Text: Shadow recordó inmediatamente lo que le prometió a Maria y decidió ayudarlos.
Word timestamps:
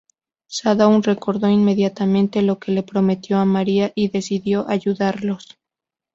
Shadow 0.47 0.99
recordó 1.03 1.47
inmediatamente 1.47 2.41
lo 2.41 2.57
que 2.57 2.71
le 2.71 2.81
prometió 2.81 3.37
a 3.37 3.45
Maria 3.45 3.91
y 3.93 4.07
decidió 4.07 4.67
ayudarlos. 4.67 5.59